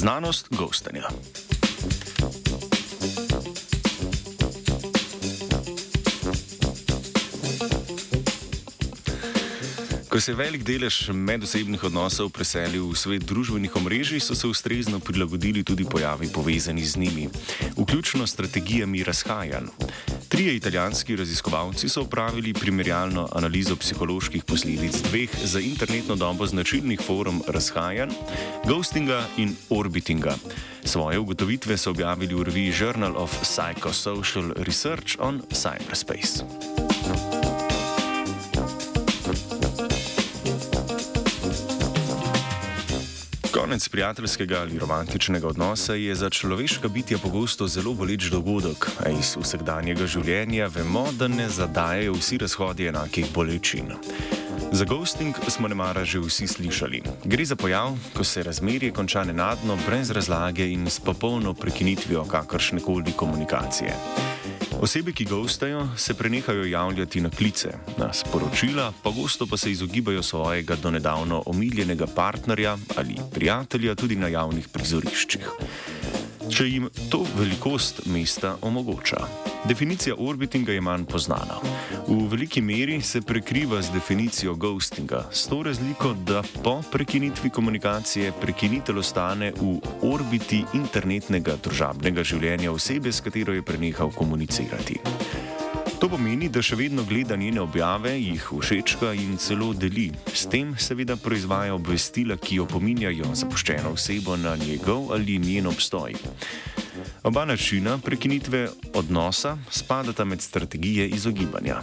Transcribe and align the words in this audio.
Znanost 0.00 0.46
gostanja. 0.50 1.02
Ko 10.08 10.20
se 10.20 10.30
je 10.30 10.36
velik 10.36 10.64
delež 10.64 11.10
medosebnih 11.12 11.84
odnosov 11.84 12.32
preselil 12.32 12.88
v 12.88 12.96
svet 12.96 13.28
družbenih 13.28 13.76
omrežij, 13.76 14.24
so 14.24 14.32
se 14.32 14.48
ustrezno 14.48 15.04
prilagodili 15.04 15.60
tudi 15.64 15.84
pojavi 15.84 16.32
povezani 16.32 16.84
z 16.84 16.96
njimi, 16.96 17.28
vključno 17.76 18.26
s 18.26 18.32
strategijami 18.32 19.04
razhajanj. 19.04 19.68
Trije 20.30 20.54
italijanski 20.54 21.16
raziskovalci 21.16 21.88
so 21.88 22.02
upravili 22.02 22.52
primerjalno 22.52 23.28
analizo 23.32 23.76
psiholoških 23.76 24.44
posledic 24.44 25.02
dveh 25.10 25.30
za 25.44 25.60
internetno 25.60 26.16
dobo 26.16 26.46
značilnih 26.46 27.00
forum 27.06 27.42
razhajanj, 27.48 28.10
ghostinga 28.66 29.24
in 29.36 29.56
orbitinga. 29.70 30.36
Svoje 30.84 31.18
ugotovitve 31.18 31.76
so 31.76 31.90
objavili 31.90 32.34
v 32.34 32.42
reviji 32.42 32.72
Journal 32.80 33.16
of 33.16 33.34
Psychosocial 33.42 34.52
Research 34.56 35.16
on 35.18 35.42
Cyberspace. 35.50 37.39
Konec 43.60 43.88
prijateljskega 43.88 44.60
ali 44.60 44.78
romantičnega 44.78 45.48
odnosa 45.48 45.94
je 45.94 46.14
za 46.14 46.30
človeška 46.30 46.88
bitja 46.88 47.18
pogosto 47.18 47.66
zelo 47.68 47.92
boleč 47.94 48.30
dogodek, 48.32 48.88
a 49.04 49.10
iz 49.12 49.34
vsakdanjega 49.36 50.06
življenja 50.06 50.70
vemo, 50.72 51.04
da 51.12 51.28
ne 51.28 51.44
zadajajo 51.48 52.14
vsi 52.16 52.38
razhodi 52.40 52.88
enakih 52.88 53.28
bolečin. 53.34 53.92
Za 54.72 54.84
ghosting 54.88 55.36
smo 55.48 55.68
ne 55.68 55.76
mara 55.76 56.04
že 56.04 56.24
vsi 56.24 56.48
slišali. 56.48 57.02
Gre 57.24 57.44
za 57.44 57.56
pojav, 57.56 57.98
ko 58.16 58.24
se 58.24 58.42
razmerje 58.42 58.94
konča 58.96 59.24
nenadno, 59.28 59.76
brez 59.86 60.10
razlage 60.10 60.64
in 60.72 60.88
s 60.88 61.00
popolno 61.00 61.52
prekinitvijo 61.54 62.24
kakršne 62.24 62.80
koli 62.80 63.12
komunikacije. 63.12 63.92
Osebe, 64.80 65.12
ki 65.12 65.24
gostajo, 65.24 65.88
se 65.96 66.14
prenehajo 66.14 66.64
javljati 66.64 67.20
na 67.20 67.30
klice, 67.30 67.68
na 67.98 68.12
sporočila, 68.12 68.92
pogosto 69.02 69.46
pa 69.46 69.56
se 69.56 69.70
izogibajo 69.70 70.22
svojega 70.22 70.76
donedavno 70.76 71.42
omiljenega 71.46 72.06
partnerja 72.06 72.78
ali 72.96 73.16
prijatelja 73.34 73.94
tudi 73.94 74.16
na 74.16 74.28
javnih 74.28 74.68
prizoriščih. 74.68 75.48
Če 76.50 76.64
jim 76.66 76.88
to 77.10 77.20
velikost 77.38 78.00
mesta 78.10 78.56
omogoča. 78.66 79.20
Definicija 79.68 80.16
orbitinga 80.18 80.72
je 80.72 80.80
manj 80.80 81.04
znana. 81.18 81.60
V 82.08 82.26
veliki 82.30 82.60
meri 82.60 83.00
se 83.02 83.20
prekriva 83.20 83.82
z 83.82 83.92
definicijo 83.94 84.54
ghostinga, 84.54 85.28
s 85.32 85.46
to 85.46 85.62
razliko, 85.62 86.14
da 86.26 86.42
po 86.64 86.82
prekinitvi 86.92 87.50
komunikacije 87.50 88.32
prekinitelj 88.40 88.98
ostane 88.98 89.52
v 89.60 89.78
orbiti 90.02 90.64
internetnega 90.74 91.56
družabnega 91.62 92.24
življenja 92.24 92.72
osebe, 92.72 93.12
s 93.12 93.20
katero 93.20 93.54
je 93.54 93.62
prenehal 93.62 94.10
komunicirati. 94.10 94.98
To 96.00 96.08
pomeni, 96.08 96.48
da 96.48 96.62
še 96.64 96.78
vedno 96.80 97.02
gleda 97.04 97.36
njene 97.36 97.60
objave, 97.60 98.14
jih 98.16 98.46
všečka 98.48 99.10
in 99.20 99.34
celo 99.36 99.74
deli. 99.76 100.06
S 100.32 100.48
tem 100.48 100.72
seveda 100.80 101.18
proizvaja 101.20 101.74
obvestila, 101.76 102.38
ki 102.40 102.62
opominjajo 102.64 103.34
zapuščeno 103.36 103.92
osebo 103.92 104.38
na 104.40 104.54
njegov 104.56 105.12
ali 105.12 105.36
njen 105.38 105.68
obstoj. 105.68 106.16
Oba 107.28 107.44
načina 107.44 107.98
prekinitve 108.00 108.70
odnosa 108.96 109.58
spadata 109.68 110.24
med 110.24 110.40
strategije 110.40 111.08
izogibanja. 111.08 111.82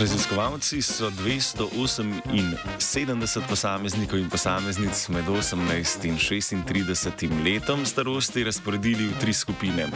Raziskovalci 0.00 0.80
so 0.82 1.10
278 1.10 3.48
posameznikov 3.48 4.18
in 4.18 4.30
posameznic 4.32 5.08
med 5.08 5.28
18 5.28 6.04
in 6.08 6.16
36 6.16 7.28
letom 7.44 7.86
starosti 7.86 8.44
razporedili 8.44 9.08
v 9.12 9.18
tri 9.20 9.32
skupine. 9.32 9.88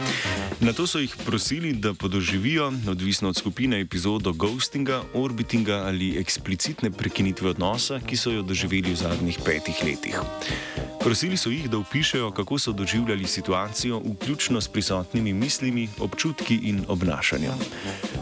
Na 0.61 0.73
to 0.73 0.87
so 0.87 0.99
jih 1.01 1.15
prosili, 1.25 1.73
da 1.73 1.93
podoživijo, 1.93 2.73
odvisno 2.89 3.29
od 3.29 3.35
skupine, 3.35 3.81
epizodo 3.81 4.33
ghostinga, 4.33 5.03
orbitinga 5.13 5.75
ali 5.89 6.19
eksplicitne 6.21 6.91
prekinitve 6.91 7.49
odnosa, 7.49 7.99
ki 7.99 8.17
so 8.17 8.29
jo 8.29 8.41
doživeli 8.45 8.91
v 8.93 8.95
zadnjih 8.95 9.39
petih 9.45 9.83
letih. 9.83 10.19
Prosili 11.05 11.37
so 11.37 11.49
jih, 11.49 11.69
da 11.69 11.77
opišajo, 11.77 12.31
kako 12.31 12.57
so 12.59 12.71
doživljali 12.71 13.27
situacijo, 13.27 13.99
vključno 13.99 14.61
s 14.61 14.67
prisotnimi 14.67 15.33
mislimi, 15.33 15.89
občutki 15.99 16.55
in 16.63 16.81
obnašanjem. 16.87 17.53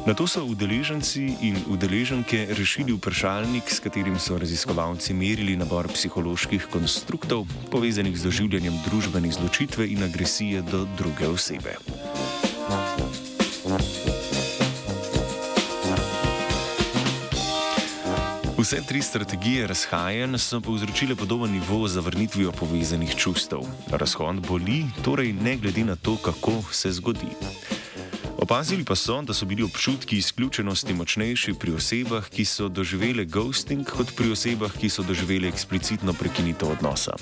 Na 0.06 0.14
to 0.14 0.28
so 0.28 0.44
udeleženci 0.44 1.24
in 1.42 1.58
udeleženke 1.68 2.48
rešili 2.50 2.94
vprašalnik, 2.94 3.64
s 3.72 3.80
katerim 3.80 4.20
so 4.20 4.38
raziskovalci 4.38 5.14
merili 5.14 5.56
nabor 5.56 5.88
psiholoških 5.88 6.68
konstruktov, 6.72 7.48
povezanih 7.72 8.20
z 8.20 8.24
doživljanjem 8.24 8.74
družbene 8.90 9.28
izločitve 9.28 9.88
in 9.88 10.04
agresije 10.04 10.62
do 10.62 10.88
druge 10.98 11.28
osebe. 11.28 11.78
Vse 18.64 18.82
tri 18.88 19.02
strategije 19.02 19.68
razhajanj 19.68 20.38
so 20.38 20.62
povzročile 20.62 21.16
podoben 21.16 21.52
nivo 21.52 21.88
zavrnitvijo 21.88 22.52
povezanih 22.52 23.16
čustev. 23.16 23.60
Razhod 23.92 24.48
boli, 24.48 24.86
torej 25.04 25.34
ne 25.34 25.58
glede 25.58 25.84
na 25.84 25.96
to, 25.96 26.16
kako 26.18 26.64
se 26.72 26.92
zgodi. 26.92 27.28
Opazili 28.44 28.84
pa 28.84 28.96
so, 28.96 29.22
da 29.22 29.34
so 29.34 29.46
bili 29.46 29.64
občutki 29.64 30.18
izključenosti 30.18 30.94
močnejši 30.94 31.54
pri 31.54 31.72
osebah, 31.72 32.26
ki 32.30 32.46
so 32.46 32.68
doživele 32.68 33.24
ghosting, 33.26 33.88
kot 33.88 34.12
pri 34.18 34.32
osebah, 34.32 34.72
ki 34.80 34.90
so 34.90 35.04
doživele 35.04 35.48
eksplicitno 35.48 36.14
prekinitev 36.14 36.72
odnosa. 36.72 37.16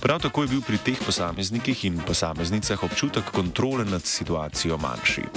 Prav 0.00 0.22
tako 0.24 0.42
je 0.42 0.48
bil 0.48 0.62
pri 0.62 0.78
teh 0.78 1.04
posameznikih 1.06 1.84
in 1.84 2.00
posameznicah 2.06 2.82
občutek 2.82 3.24
kontrole 3.24 3.84
nad 3.84 4.06
situacijo 4.06 4.78
manjši. 4.78 5.28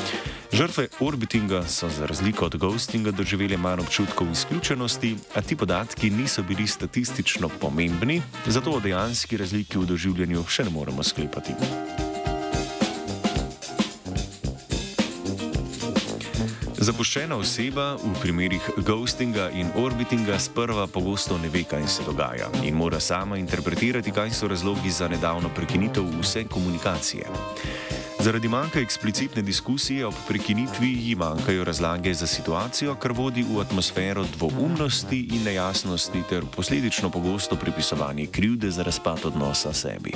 Žrtve 0.54 0.88
orbitinga 1.00 1.66
so 1.68 1.90
za 1.90 2.06
razliko 2.06 2.46
od 2.46 2.56
ghostinga 2.56 3.12
doživele 3.12 3.58
manj 3.58 3.84
občutkov 3.84 4.32
izključenosti, 4.32 5.16
a 5.36 5.42
ti 5.42 5.56
podatki 5.56 6.10
niso 6.10 6.44
bili 6.44 6.68
statistično 6.68 7.50
pomembni, 7.50 8.22
zato 8.46 8.72
o 8.72 8.80
dejanski 8.80 9.38
razliki 9.38 9.78
v 9.78 9.86
doživljanju 9.86 10.48
še 10.48 10.64
ne 10.64 10.70
moremo 10.70 11.04
sklepati. 11.04 12.07
Zapuščena 16.88 17.36
oseba 17.36 17.98
v 18.00 18.14
primerih 18.22 18.64
ghostinga 18.88 19.50
in 19.60 19.74
orbitinga 19.76 20.38
sprva 20.40 20.86
pogosto 20.88 21.36
ne 21.36 21.50
ve, 21.52 21.66
kaj 21.68 21.84
se 21.92 22.06
dogaja 22.08 22.48
in 22.64 22.78
mora 22.80 23.02
sama 23.04 23.36
interpretirati, 23.36 24.14
kaj 24.16 24.32
so 24.32 24.48
razlogi 24.48 24.92
za 24.96 25.10
nedavno 25.12 25.52
prekinitev 25.56 26.08
vse 26.22 26.46
komunikacije. 26.48 27.28
Zaradi 28.24 28.48
manjka 28.48 28.80
eksplicitne 28.80 29.44
diskusije 29.44 30.06
ob 30.08 30.16
prekinitvi 30.30 30.94
ji 31.10 31.16
manjkajo 31.16 31.68
razlage 31.68 32.14
za 32.14 32.28
situacijo, 32.28 32.96
kar 32.96 33.12
vodi 33.12 33.44
v 33.44 33.60
atmosfero 33.62 34.24
dvoumnosti 34.38 35.20
in 35.36 35.44
nejasnosti 35.44 36.24
ter 36.30 36.48
posledično 36.56 37.12
pogosto 37.12 37.56
pripisovanje 37.56 38.32
krivde 38.32 38.72
za 38.72 38.88
razpad 38.88 39.26
odnosa 39.26 39.74
sebi. 39.74 40.16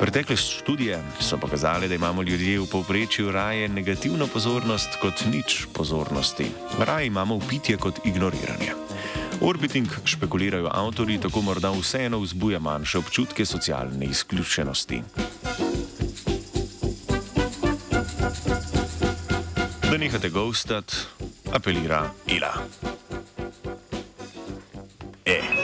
Pretekle 0.00 0.36
študije 0.36 1.02
so 1.20 1.38
pokazale, 1.38 1.88
da 1.88 1.94
imamo 1.94 2.22
ljudje 2.22 2.60
v 2.60 2.66
povprečju 2.72 3.32
raje 3.32 3.68
negativno 3.68 4.26
pozornost 4.26 4.88
kot 5.00 5.24
nič 5.32 5.66
pozornosti. 5.72 6.46
Raje 6.78 7.06
imamo 7.06 7.34
upitje 7.34 7.76
kot 7.76 8.00
ignoriranje. 8.04 8.72
Orbiting, 9.40 9.88
špekulirajo 10.04 10.70
avtori, 10.72 11.18
tako 11.20 11.42
morda 11.42 11.70
vseeno 11.70 12.18
vzbuja 12.18 12.58
manjše 12.58 12.98
občutke 12.98 13.44
socialne 13.44 14.06
izključenosti. 14.06 15.02
Da 19.90 19.96
nehate 19.98 20.28
ghostat, 20.28 20.96
apelira 21.52 22.10
Ila. 22.26 22.54
E. 25.24 25.59